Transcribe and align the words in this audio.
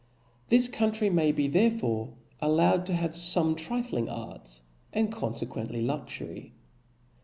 This 0.47 0.67
country 0.67 1.11
may 1.11 1.31
be 1.31 1.47
therefore 1.47 2.15
allowed 2.41 2.87
to 2.87 2.95
have 2.95 3.11
fome 3.11 3.55
trifling 3.55 4.09
arts, 4.09 4.63
and 4.91 5.11
confequently 5.11 5.85
luxury. 5.85 6.53